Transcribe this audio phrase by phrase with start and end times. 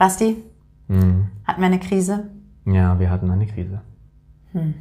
[0.00, 0.42] Basti,
[0.88, 1.26] Hm.
[1.44, 2.30] hatten wir eine Krise?
[2.64, 3.82] Ja, wir hatten eine Krise.
[4.54, 4.74] Und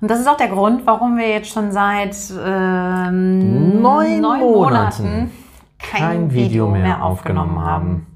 [0.00, 5.30] das ist auch der Grund, warum wir jetzt schon seit ähm, Neun Monaten Monaten
[5.78, 8.06] kein, Video mehr aufgenommen haben.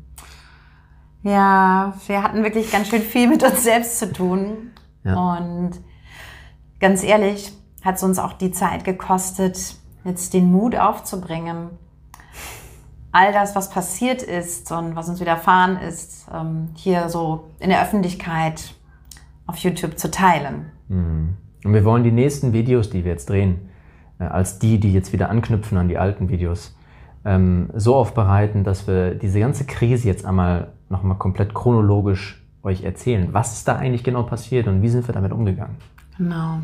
[1.23, 4.71] Ja, wir hatten wirklich ganz schön viel mit uns selbst zu tun.
[5.05, 5.37] Ja.
[5.37, 5.73] Und
[6.81, 7.53] ganz ehrlich,
[7.85, 11.69] hat es uns auch die Zeit gekostet, jetzt den Mut aufzubringen,
[13.13, 17.83] all das, was passiert ist und was uns widerfahren ist, ähm, hier so in der
[17.83, 18.75] Öffentlichkeit
[19.47, 20.73] auf YouTube zu teilen.
[20.89, 21.37] Mhm.
[21.65, 23.69] Und wir wollen die nächsten Videos, die wir jetzt drehen,
[24.19, 26.77] äh, als die, die jetzt wieder anknüpfen an die alten Videos,
[27.25, 33.29] ähm, so aufbereiten, dass wir diese ganze Krise jetzt einmal nochmal komplett chronologisch euch erzählen.
[33.33, 35.77] Was ist da eigentlich genau passiert und wie sind wir damit umgegangen?
[36.17, 36.59] Genau.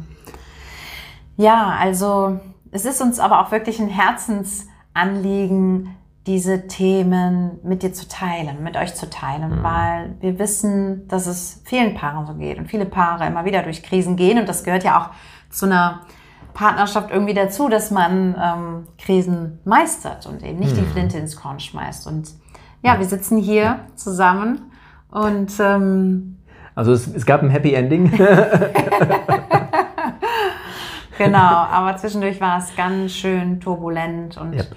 [1.36, 2.40] Ja, also
[2.70, 5.90] es ist uns aber auch wirklich ein Herzensanliegen,
[6.28, 11.62] diese Themen mit dir zu teilen, mit euch zu teilen, weil wir wissen, dass es
[11.64, 14.84] vielen Paaren so geht und viele Paare immer wieder durch Krisen gehen und das gehört
[14.84, 15.10] ja auch
[15.50, 16.02] zu einer
[16.52, 21.60] Partnerschaft irgendwie dazu, dass man ähm, Krisen meistert und eben nicht die Flinte ins Korn
[21.60, 22.06] schmeißt.
[22.06, 22.28] Und
[22.82, 24.70] ja, wir sitzen hier zusammen
[25.10, 26.36] und ähm,
[26.74, 28.12] Also es, es gab ein Happy Ending.
[31.18, 34.68] Genau, aber zwischendurch war es ganz schön turbulent und Yep.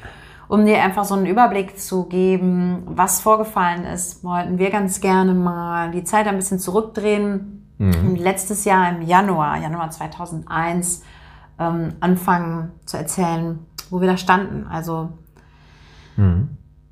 [0.52, 5.33] Um dir einfach so einen Überblick zu geben, was vorgefallen ist, wollten wir ganz gerne
[5.33, 11.03] mal die Zeit ein bisschen zurückdrehen und letztes Jahr im Januar, Januar 2001,
[11.57, 13.59] ähm, anfangen zu erzählen,
[13.90, 14.67] wo wir da standen.
[14.69, 15.09] Also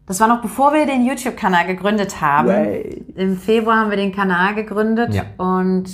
[0.05, 2.47] das war noch bevor wir den YouTube-Kanal gegründet haben.
[2.47, 3.05] Way.
[3.15, 5.23] Im Februar haben wir den Kanal gegründet Ja.
[5.37, 5.85] und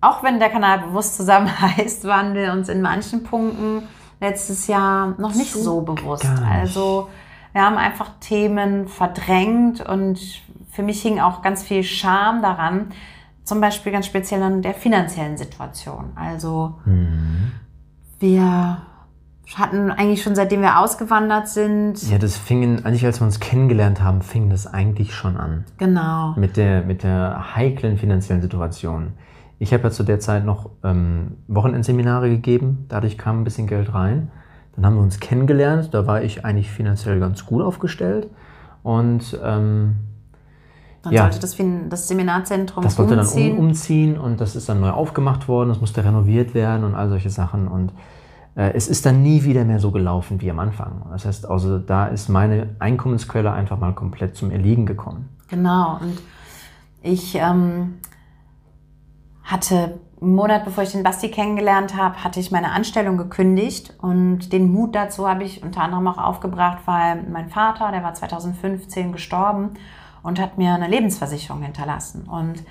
[0.00, 3.84] auch wenn der Kanal bewusst zusammen heißt, waren wir uns in manchen Punkten
[4.20, 6.24] letztes Jahr noch nicht so, So bewusst.
[6.28, 6.42] nicht.
[6.42, 7.08] Also
[7.52, 10.18] wir haben einfach Themen verdrängt und
[10.70, 12.88] für mich hing auch ganz viel Scham daran,
[13.44, 16.12] zum Beispiel ganz speziell an der finanziellen Situation.
[16.16, 16.74] Also
[18.18, 18.78] wir
[19.54, 23.38] hatten eigentlich schon seitdem wir ausgewandert sind, ja, das fing, in, eigentlich als wir uns
[23.38, 25.64] kennengelernt haben, fing das eigentlich schon an.
[25.78, 29.12] genau, mit der, mit der heiklen finanziellen Situation.
[29.58, 33.94] Ich habe ja zu der Zeit noch ähm, Wochenendseminare gegeben, dadurch kam ein bisschen Geld
[33.94, 34.30] rein.
[34.74, 38.28] Dann haben wir uns kennengelernt, da war ich eigentlich finanziell ganz gut aufgestellt.
[38.82, 39.96] Und ähm,
[41.02, 41.22] dann Ja.
[41.22, 41.56] sollte das,
[41.88, 43.52] das Seminarzentrum das sollte dann umziehen.
[43.58, 47.08] um, umziehen und das ist dann neu aufgemacht worden, das musste renoviert werden und all
[47.08, 47.68] solche Sachen.
[47.68, 47.92] Und
[48.56, 51.06] äh, es ist dann nie wieder mehr so gelaufen wie am Anfang.
[51.10, 55.28] Das heißt, also da ist meine Einkommensquelle einfach mal komplett zum Erliegen gekommen.
[55.48, 56.20] Genau, und
[57.02, 57.94] ich ähm,
[59.46, 64.52] hatte einen Monat bevor ich den Basti kennengelernt habe, hatte ich meine Anstellung gekündigt und
[64.52, 69.12] den Mut dazu habe ich unter anderem auch aufgebracht, weil mein Vater, der war 2015
[69.12, 69.74] gestorben
[70.22, 72.62] und hat mir eine Lebensversicherung hinterlassen und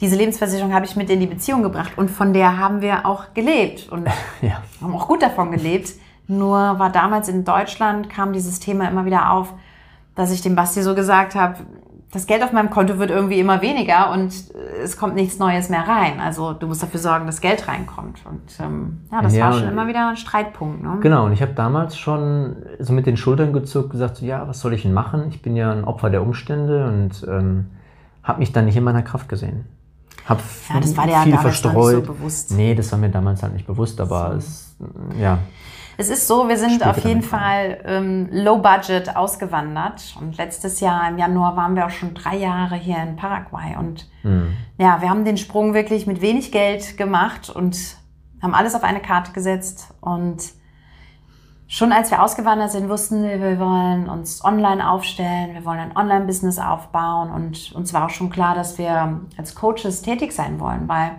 [0.00, 3.32] diese Lebensversicherung habe ich mit in die Beziehung gebracht und von der haben wir auch
[3.32, 4.06] gelebt und
[4.42, 4.62] Ja.
[4.82, 5.92] haben auch gut davon gelebt.
[6.28, 9.54] Nur war damals in Deutschland, kam dieses Thema immer wieder auf,
[10.14, 11.58] dass ich dem Basti so gesagt habe,
[12.12, 15.68] das Geld auf meinem Konto wird irgendwie immer weniger und äh, es kommt nichts Neues
[15.68, 16.20] mehr rein.
[16.20, 18.20] Also du musst dafür sorgen, dass Geld reinkommt.
[18.24, 20.82] Und ähm, ja, das Ja, war schon immer wieder ein Streitpunkt.
[20.82, 20.98] Ne?
[21.00, 24.60] Genau, und ich habe damals schon so mit den Schultern gezuckt, gesagt, so, ja, was
[24.60, 25.26] soll ich denn machen?
[25.30, 27.66] Ich bin ja ein Opfer der Umstände und ähm,
[28.22, 29.66] habe mich dann nicht in meiner Kraft gesehen.
[30.26, 30.40] Hab
[30.72, 32.06] Ja, das war dir ja viel damals noch nicht verstreut.
[32.06, 32.50] so bewusst.
[32.52, 34.74] Nee, das war mir damals halt nicht bewusst, aber es,
[35.20, 35.38] ja,
[35.98, 37.22] Es ist so, wir sind Spielte auf jeden.
[37.22, 40.14] Fall ähm, low budget ausgewandert.
[40.20, 43.76] Und letztes Jahr im Januar waren wir auch schon drei Jahre hier in Paraguay.
[43.78, 47.96] Und hm, ja, wir haben den Sprung wirklich mit wenig Geld gemacht und
[48.42, 49.94] haben alles auf eine Karte gesetzt.
[50.00, 50.42] Und
[51.66, 55.96] schon als wir ausgewandert sind, wussten wir, wir wollen uns online aufstellen, wir wollen ein
[55.96, 57.30] Online-Business aufbauen.
[57.30, 61.12] Und uns war auch schon klar, dass wir als Coaches tätig sein wollen, weil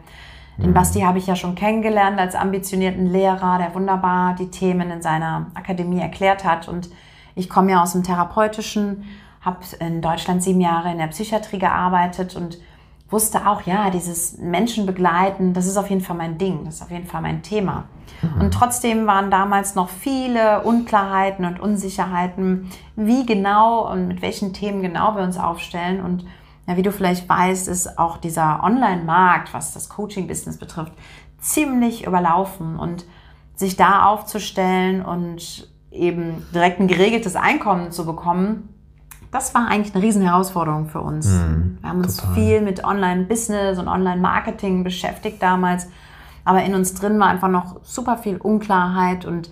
[0.58, 5.02] den Basti habe ich ja schon kennengelernt als ambitionierten Lehrer, der wunderbar die Themen in
[5.02, 6.68] seiner Akademie erklärt hat.
[6.68, 6.90] Und
[7.36, 9.04] ich komme ja aus dem Therapeutischen,
[9.42, 12.58] habe in Deutschland sieben Jahre in der Psychiatrie gearbeitet und
[13.10, 16.82] wusste auch, ja, dieses Menschen begleiten, das ist auf jeden Fall mein Ding, das ist
[16.82, 17.86] auf jeden Fall mein Thema.
[18.22, 18.42] Mhm.
[18.42, 24.82] Und trotzdem waren damals noch viele Unklarheiten und Unsicherheiten, wie genau und mit welchen Themen
[24.82, 26.04] genau wir uns aufstellen.
[26.04, 26.26] Und
[26.68, 30.92] ja, wie du vielleicht weißt, ist auch dieser Online-Markt, was das Coaching-Business betrifft,
[31.40, 33.06] ziemlich überlaufen und
[33.56, 38.70] sich da aufzustellen und eben direkt ein geregeltes Einkommen zu bekommen,
[39.32, 41.28] das war eigentlich eine riesen Herausforderung für uns.
[41.28, 42.36] Mhm, wir haben uns total.
[42.36, 45.88] viel mit Online-Business und Online-Marketing beschäftigt damals,
[46.46, 49.50] aber in uns drin war einfach noch super viel Unklarheit und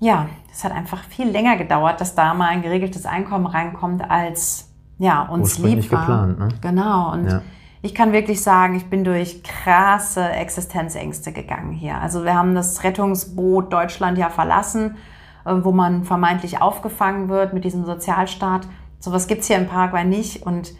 [0.00, 4.71] ja, es hat einfach viel länger gedauert, dass da mal ein geregeltes Einkommen reinkommt, als
[5.02, 6.00] ja, uns lieb war.
[6.00, 6.48] geplant, ne?
[6.60, 7.12] Genau.
[7.12, 7.42] Und ja.
[7.82, 12.00] ich kann wirklich sagen, ich bin durch krasse Existenzängste gegangen hier.
[12.00, 14.96] Also wir haben das Rettungsboot Deutschland ja verlassen
[15.44, 18.68] äh, wo man vermeintlich aufgefangen wird mit diesem Sozialstaat.
[19.00, 20.46] Sowas gibt's hier in Paraguay nicht.
[20.46, 20.72] Und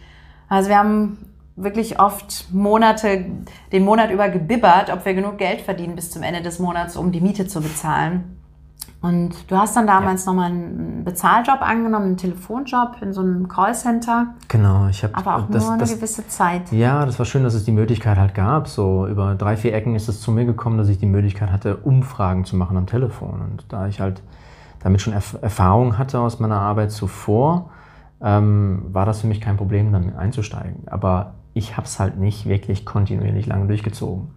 [0.47, 1.17] also wir haben
[1.55, 3.25] wirklich oft Monate,
[3.71, 7.11] den Monat über gebibbert, ob wir genug Geld verdienen bis zum Ende des Monats, um
[7.11, 8.39] die Miete zu bezahlen.
[9.03, 10.31] Und du hast dann damals ja.
[10.31, 14.27] nochmal einen Bezahljob angenommen, einen Telefonjob in so einem Callcenter.
[14.47, 15.13] Genau, ich habe.
[15.13, 16.71] Aber auch das, nur eine das, gewisse Zeit.
[16.71, 18.69] Ja, das war schön, dass es die Möglichkeit halt gab.
[18.69, 21.75] So über drei, vier Ecken ist es zu mir gekommen, dass ich die Möglichkeit hatte,
[21.75, 23.41] Umfragen zu machen am Telefon.
[23.41, 24.21] Und da ich halt
[24.79, 27.71] damit schon Erf Erfahrung hatte aus meiner Arbeit zuvor,
[28.21, 30.87] ähm, war das für mich kein Problem, damit einzusteigen.
[30.87, 34.29] Aber ich habe es halt nicht wirklich kontinuierlich lange durchgezogen.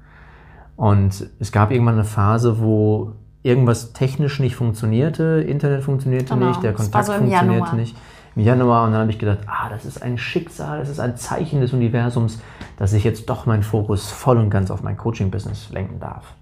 [0.75, 3.13] Und es gab irgendwann eine Phase, wo
[3.47, 6.49] irgendwas technisch nicht funktionierte, Internet funktionierte genau.
[6.49, 7.75] nicht, der Kontakt so funktionierte Januar.
[7.75, 7.97] nicht.
[8.35, 11.17] Im Januar und dann habe ich gedacht, ah, das ist ein Schicksal, das ist ein
[11.17, 12.41] Zeichen des Universums,
[12.77, 16.35] dass ich jetzt doch meinen Fokus voll und ganz auf mein Coaching-Business lenken darf.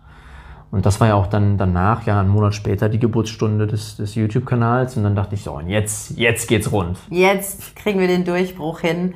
[0.72, 4.16] Und das war ja auch dann danach, ja, einen Monat später, die Geburtsstunde des, des
[4.16, 4.96] YouTube-Kanals.
[4.96, 6.98] Und dann dachte ich so, und jetzt, jetzt geht's rund.
[7.10, 9.14] Jetzt kriegen wir den Durchbruch hin.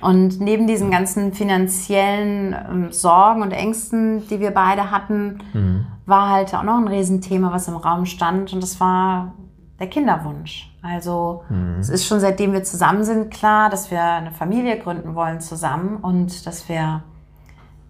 [0.00, 5.86] Und neben diesen ganzen finanziellen ähm, Sorgen und Ängsten, die wir beide hatten, mhm.
[6.06, 8.52] war halt auch noch ein Riesenthema, was im Raum stand.
[8.52, 9.34] Und das war
[9.78, 10.74] der Kinderwunsch.
[10.82, 11.76] Also mhm.
[11.80, 15.96] es ist schon seitdem wir zusammen sind klar, dass wir eine Familie gründen wollen zusammen
[15.96, 17.02] und dass wir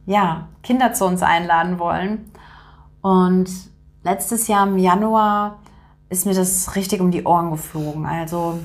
[0.07, 2.33] ja Kinder zu uns einladen wollen.
[3.03, 3.49] Und
[4.03, 5.59] letztes Jahr im Januar
[6.09, 8.07] ist mir das richtig um die Ohren geflogen.
[8.07, 8.59] Also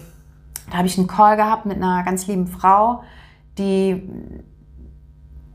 [0.69, 3.03] da habe ich einen Call gehabt mit einer ganz lieben Frau,
[3.57, 4.01] die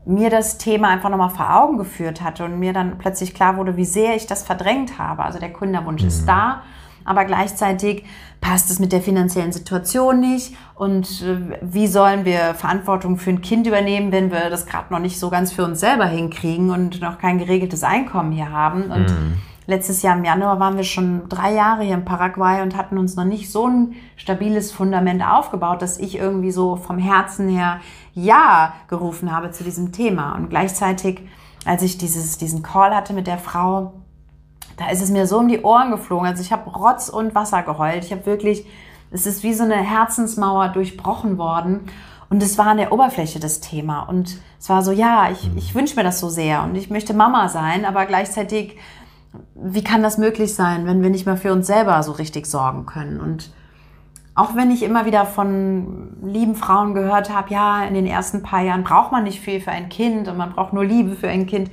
[0.05, 3.77] mir das Thema einfach nochmal vor Augen geführt hatte und mir dann plötzlich klar wurde,
[3.77, 5.23] wie sehr ich das verdrängt habe.
[5.23, 6.07] Also der Kinderwunsch mhm.
[6.07, 6.63] ist da,
[7.05, 8.05] aber gleichzeitig
[8.41, 13.41] passt es mit der finanziellen Situation nicht und äh, wie sollen wir Verantwortung für ein
[13.41, 17.01] Kind übernehmen, wenn wir das gerade noch nicht so ganz für uns selber hinkriegen und
[17.01, 18.85] noch kein geregeltes Einkommen hier haben.
[18.85, 19.37] Und mhm.
[19.65, 23.15] Letztes Jahr im Januar waren wir schon drei Jahre hier in Paraguay und hatten uns
[23.15, 27.79] noch nicht so ein stabiles Fundament aufgebaut, dass ich irgendwie so vom Herzen her
[28.13, 30.35] Ja gerufen habe zu diesem Thema.
[30.35, 31.21] Und gleichzeitig,
[31.65, 33.93] als ich dieses, diesen Call hatte mit der Frau,
[34.77, 36.27] da ist es mir so um die Ohren geflogen.
[36.27, 38.03] Also ich habe Rotz und Wasser geheult.
[38.03, 38.65] Ich habe wirklich,
[39.11, 41.81] es ist wie so eine Herzensmauer durchbrochen worden.
[42.31, 44.03] Und es war an der Oberfläche das Thema.
[44.03, 45.57] Und es war so, ja, ich, mhm.
[45.57, 48.77] ich wünsche mir das so sehr und ich möchte Mama sein, aber gleichzeitig,
[49.55, 52.85] wie kann das möglich sein, wenn wir nicht mehr für uns selber so richtig sorgen
[52.85, 53.19] können?
[53.19, 53.51] Und
[54.35, 58.61] auch wenn ich immer wieder von lieben Frauen gehört habe, ja, in den ersten paar
[58.61, 61.47] Jahren braucht man nicht viel für ein Kind und man braucht nur Liebe für ein
[61.47, 61.69] Kind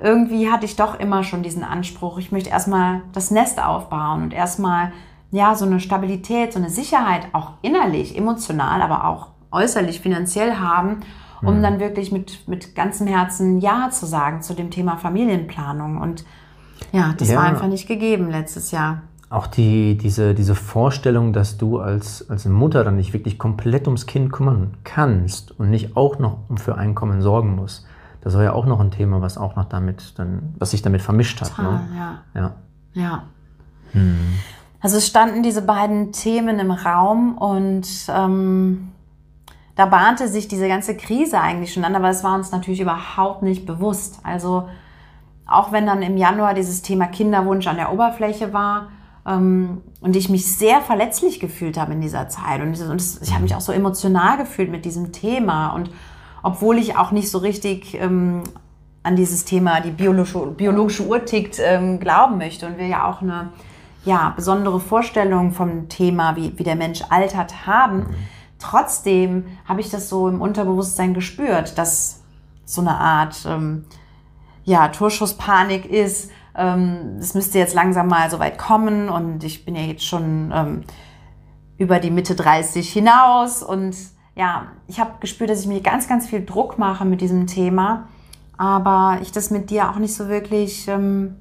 [0.00, 4.34] irgendwie hatte ich doch immer schon diesen Anspruch, ich möchte erstmal das Nest aufbauen und
[4.34, 4.92] erstmal
[5.30, 11.00] ja so eine Stabilität, so eine Sicherheit auch innerlich, emotional, aber auch äußerlich, finanziell haben,
[11.42, 11.62] um mhm.
[11.62, 15.98] dann wirklich mit, mit ganzem Herzen Ja zu sagen zu dem Thema Familienplanung.
[15.98, 16.24] Und
[16.92, 17.36] ja, das ja.
[17.36, 19.02] war einfach nicht gegeben letztes Jahr.
[19.30, 24.06] Auch die, diese, diese Vorstellung, dass du als, als Mutter dann nicht wirklich komplett ums
[24.06, 27.86] Kind kümmern kannst und nicht auch noch für Einkommen sorgen musst
[28.20, 31.02] das war ja auch noch ein Thema, was auch noch damit dann, was sich damit
[31.02, 31.48] vermischt hat.
[31.48, 31.88] Total, ne?
[31.96, 32.18] ja.
[32.34, 32.54] Ja.
[32.94, 33.22] ja.
[33.92, 34.18] Hm.
[34.80, 38.90] Also es standen diese beiden Themen im Raum und ähm,
[39.76, 43.42] da bahnte sich diese ganze Krise eigentlich schon an, aber es war uns natürlich überhaupt
[43.42, 44.20] nicht bewusst.
[44.24, 44.68] Also
[45.48, 48.90] auch wenn dann im Januar dieses Thema Kinderwunsch an der Oberfläche war
[49.26, 53.42] ähm, und ich mich sehr verletzlich gefühlt habe in dieser Zeit und, und ich habe
[53.42, 55.90] mich auch so emotional gefühlt mit diesem Thema und
[56.42, 58.44] obwohl ich auch nicht so richtig ähm,
[59.02, 63.22] an dieses Thema, die biologische, biologische Uhr tickt, ähm, glauben möchte und wir ja auch
[63.22, 63.48] eine
[64.04, 68.06] ja, besondere Vorstellung vom Thema, wie, wie der Mensch altert, haben.
[68.58, 72.22] Trotzdem habe ich das so im Unterbewusstsein gespürt, dass
[72.64, 73.84] so eine Art ähm,
[74.68, 76.30] ja, Torschusspanik ist.
[76.54, 80.52] Ähm, es müsste jetzt langsam mal so weit kommen und ich bin ja jetzt schon
[80.54, 80.82] ähm,
[81.78, 83.96] über die Mitte 30 hinaus und
[84.34, 88.08] ja, ich habe gespürt, dass ich mir ganz, ganz viel Druck mache mit diesem Thema,
[88.58, 91.36] aber ich das mit dir auch nicht so wirklich, ähm,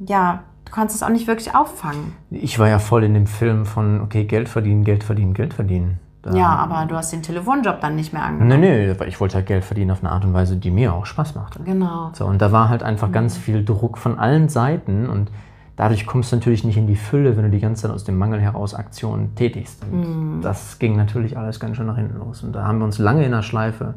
[0.00, 2.12] ja, du kannst es auch nicht wirklich auffangen.
[2.30, 6.00] Ich war ja voll in dem Film von, okay, Geld verdienen, Geld verdienen, Geld verdienen.
[6.24, 8.60] Da ja, aber du hast den Telefonjob dann nicht mehr angenommen.
[8.60, 10.94] Nee, nee, weil ich wollte halt Geld verdienen auf eine Art und Weise, die mir
[10.94, 11.62] auch Spaß machte.
[11.62, 12.10] Genau.
[12.14, 13.12] So, und da war halt einfach mhm.
[13.12, 15.30] ganz viel Druck von allen Seiten und
[15.76, 18.16] dadurch kommst du natürlich nicht in die Fülle, wenn du die ganze Zeit aus dem
[18.16, 19.84] Mangel heraus Aktionen tätigst.
[19.84, 20.40] Und mhm.
[20.40, 22.42] das ging natürlich alles ganz schön nach hinten los.
[22.42, 23.94] Und da haben wir uns lange in der Schleife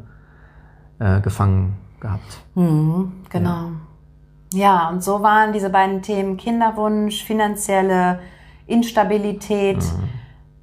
[0.98, 2.42] äh, gefangen gehabt.
[2.54, 3.70] Mhm, genau.
[4.52, 4.58] Ja.
[4.58, 4.88] ja.
[4.90, 8.20] und so waren diese beiden Themen Kinderwunsch, finanzielle
[8.66, 10.08] Instabilität, mhm.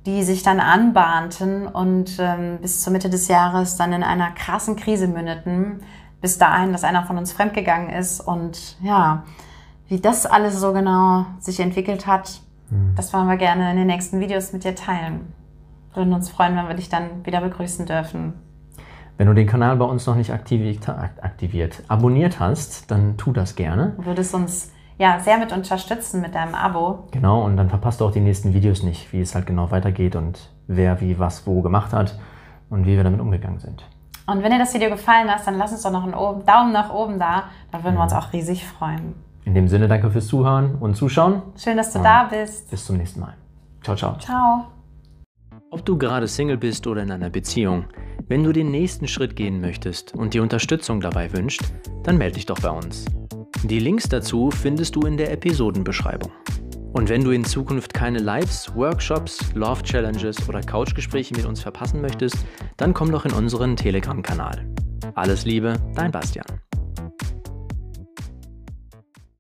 [0.06, 4.76] Die sich dann anbahnten und ähm, bis zur Mitte des Jahres dann in einer krassen
[4.76, 5.82] Krise mündeten.
[6.22, 9.24] Bis dahin, dass einer von uns fremdgegangen ist und ja,
[9.88, 12.94] wie das alles so genau sich entwickelt hat, mhm.
[12.96, 15.34] das wollen wir gerne in den nächsten Videos mit dir teilen.
[15.94, 18.34] Wir würden uns freuen, wenn wir dich dann wieder begrüßen dürfen.
[19.18, 23.56] Wenn du den Kanal bei uns noch nicht aktiviert, aktiviert abonniert hast, dann tu das
[23.56, 23.94] gerne.
[23.98, 27.08] Würdest uns ja sehr mit unterstützen mit deinem Abo.
[27.12, 30.16] Genau, und dann verpasst du auch die nächsten Videos nicht, wie es halt genau weitergeht
[30.16, 32.18] und wer wie was wo gemacht hat
[32.70, 33.86] und wie wir damit umgegangen sind.
[34.28, 36.92] Und wenn dir das Video gefallen hat, dann lass uns doch noch einen Daumen nach
[36.92, 37.44] oben da.
[37.72, 38.00] Da würden mhm.
[38.00, 39.14] wir uns auch riesig freuen.
[39.44, 41.44] In dem Sinne, danke fürs Zuhören und Zuschauen.
[41.56, 42.72] Schön, dass du da bist.
[42.72, 43.36] Bis zum nächsten Mal.
[43.84, 44.18] Ciao, ciao.
[44.18, 44.66] Ciao.
[45.70, 47.86] Ob du gerade Single bist oder in einer Beziehung,
[48.28, 51.62] wenn du den nächsten Schritt gehen möchtest und dir Unterstützung dabei wünscht,
[52.02, 53.06] dann melde dich doch bei uns.
[53.64, 56.32] Die Links dazu findest du in der Episodenbeschreibung.
[56.94, 62.00] Und wenn du in Zukunft keine Lives, Workshops, Love Challenges oder Couchgespräche mit uns verpassen
[62.00, 62.38] möchtest,
[62.78, 64.66] dann komm doch in unseren Telegram-Kanal.
[65.14, 66.65] Alles Liebe, dein Bastian.